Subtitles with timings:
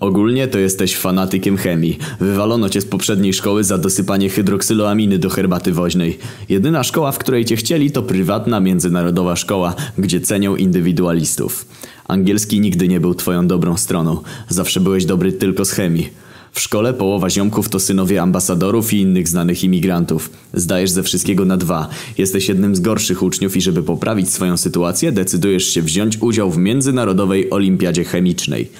[0.00, 1.98] Ogólnie to jesteś fanatykiem chemii.
[2.20, 6.18] Wywalono cię z poprzedniej szkoły za dosypanie hydroksyloaminy do herbaty woźnej.
[6.48, 11.66] Jedyna szkoła, w której cię chcieli, to prywatna, międzynarodowa szkoła, gdzie cenią indywidualistów.
[12.08, 14.20] Angielski nigdy nie był twoją dobrą stroną.
[14.48, 16.08] Zawsze byłeś dobry tylko z chemii.
[16.52, 20.30] W szkole połowa ziomków to synowie ambasadorów i innych znanych imigrantów.
[20.54, 21.88] Zdajesz ze wszystkiego na dwa.
[22.18, 26.58] Jesteś jednym z gorszych uczniów i żeby poprawić swoją sytuację, decydujesz się wziąć udział w
[26.58, 28.70] Międzynarodowej Olimpiadzie Chemicznej.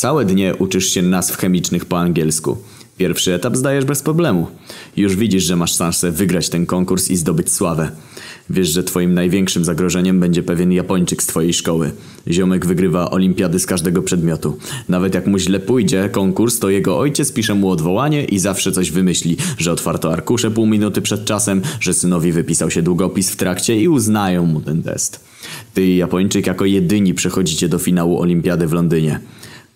[0.00, 2.56] Całe dnie uczysz się nazw chemicznych po angielsku.
[2.98, 4.46] Pierwszy etap zdajesz bez problemu.
[4.96, 7.90] Już widzisz, że masz szansę wygrać ten konkurs i zdobyć sławę.
[8.50, 11.90] Wiesz, że twoim największym zagrożeniem będzie pewien Japończyk z twojej szkoły.
[12.28, 14.58] Ziomek wygrywa olimpiady z każdego przedmiotu.
[14.88, 18.90] Nawet jak mu źle pójdzie konkurs, to jego ojciec pisze mu odwołanie i zawsze coś
[18.90, 23.80] wymyśli, że otwarto arkusze pół minuty przed czasem, że synowi wypisał się długopis w trakcie
[23.80, 25.20] i uznają mu ten test.
[25.74, 29.20] Ty i Japończyk jako jedyni przechodzicie do finału olimpiady w Londynie.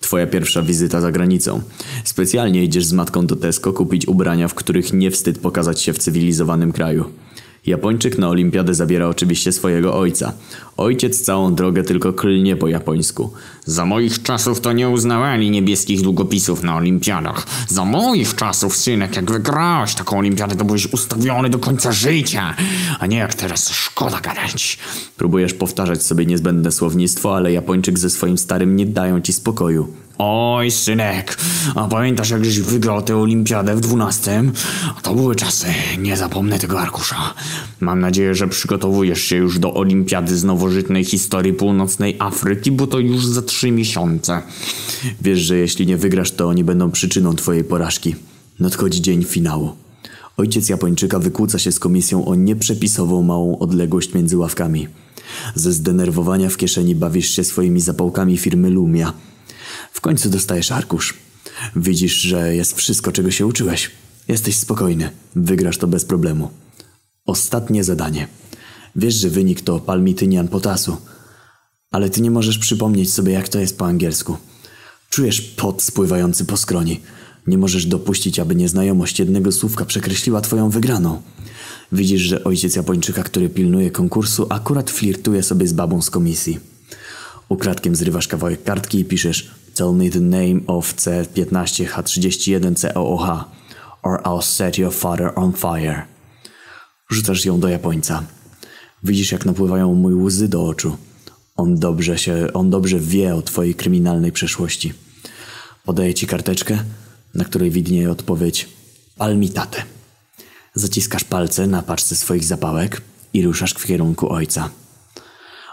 [0.04, 1.60] Twoja pierwsza wizyta za granicą.
[2.04, 5.98] Specjalnie idziesz z matką do Tesco kupić ubrania, w których nie wstyd pokazać się w
[5.98, 7.04] cywilizowanym kraju.
[7.66, 10.32] Japończyk na olimpiadę zabiera oczywiście swojego ojca.
[10.76, 13.32] Ojciec całą drogę tylko klnie po japońsku.
[13.64, 17.46] Za moich czasów to nie uznawali niebieskich długopisów na olimpiadach.
[17.68, 22.54] Za moich czasów, synek, jak wygrałeś taką olimpiadę, to byłeś ustawiony do końca życia.
[22.98, 24.78] A nie jak teraz, szkoda gadać.
[25.16, 30.03] Próbujesz powtarzać sobie niezbędne słownictwo, ale Japończyk ze swoim starym nie dają ci spokoju.
[30.18, 31.38] Oj, synek,
[31.74, 34.52] a pamiętasz jak żeś wygrał tę olimpiadę w dwunastym?
[35.02, 35.66] To były czasy,
[35.98, 37.34] nie zapomnę tego arkusza.
[37.80, 42.98] Mam nadzieję, że przygotowujesz się już do olimpiady z nowożytnej historii północnej Afryki, bo to
[42.98, 44.42] już za trzy miesiące.
[45.22, 48.14] Wiesz, że jeśli nie wygrasz, to oni będą przyczyną twojej porażki.
[48.60, 49.72] Nadchodzi dzień finału.
[50.36, 54.88] Ojciec Japończyka wykłóca się z komisją o nieprzepisową małą odległość między ławkami.
[55.54, 59.12] Ze zdenerwowania w kieszeni bawisz się swoimi zapałkami firmy Lumia.
[60.04, 61.14] Końcu dostajesz arkusz.
[61.76, 63.90] Widzisz, że jest wszystko, czego się uczyłeś.
[64.28, 65.10] Jesteś spokojny.
[65.36, 66.50] Wygrasz to bez problemu.
[67.26, 68.28] Ostatnie zadanie.
[68.96, 70.96] Wiesz, że wynik to palmitynian potasu.
[71.90, 74.36] Ale ty nie możesz przypomnieć sobie, jak to jest po angielsku.
[75.10, 77.00] Czujesz pot spływający po skroni.
[77.46, 81.22] Nie możesz dopuścić, aby nieznajomość jednego słówka przekreśliła twoją wygraną.
[81.92, 86.60] Widzisz, że ojciec Japończyka, który pilnuje konkursu, akurat flirtuje sobie z babą z komisji.
[87.48, 93.44] Ukradkiem zrywasz kawałek kartki i piszesz Tell me the name of C15H31COOH
[94.02, 96.06] or I'll set your father on fire.
[97.10, 98.22] Rzucasz ją do Japońca.
[99.02, 100.96] Widzisz, jak napływają mu łzy do oczu.
[101.56, 104.92] On dobrze się, on dobrze wie o twojej kryminalnej przeszłości.
[105.84, 106.78] Podaje ci karteczkę,
[107.34, 108.68] na której widnieje odpowiedź
[109.16, 109.82] Palmitate.
[110.74, 113.02] Zaciskasz palce na paczce swoich zapałek
[113.32, 114.70] i ruszasz w kierunku ojca.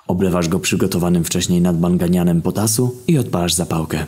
[0.08, 4.06] Oblewasz go przygotowanym wcześniej nadmanganianem potasu i odpalasz zapałkę.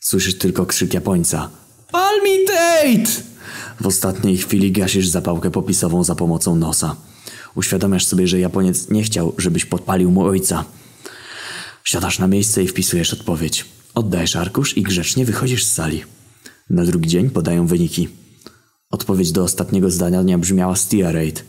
[0.00, 1.50] Słyszysz tylko krzyk Japońca.
[1.92, 3.22] Palmitate!
[3.80, 6.96] W ostatniej chwili gasisz zapałkę popisową za pomocą nosa.
[7.54, 10.64] Uświadamiasz sobie, że Japoniec nie chciał, żebyś podpalił mu ojca.
[11.84, 13.64] Siadasz na miejsce i wpisujesz odpowiedź.
[13.94, 16.04] Oddajesz arkusz i grzecznie wychodzisz z sali.
[16.70, 18.08] Na drugi dzień podają wyniki.
[18.90, 21.42] Odpowiedź do ostatniego zdania brzmiała Steerate.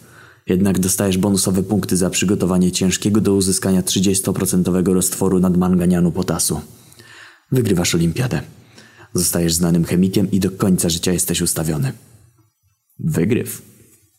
[0.48, 6.62] Jednak dostajesz bonusowe punkty za przygotowanie ciężkiego do uzyskania 30% roztworu nadmanganianu potasu.
[7.52, 8.42] Wygrywasz olimpiadę.
[9.14, 11.92] Zostajesz znanym chemikiem i do końca życia jesteś ustawiony.
[13.00, 13.73] Wygryw.